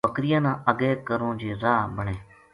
بکریاں 0.07 0.41
نا 0.45 0.51
اگے 0.71 0.91
کروں 1.07 1.33
جے 1.39 1.51
راہ 1.63 1.83
بنے 1.95 2.15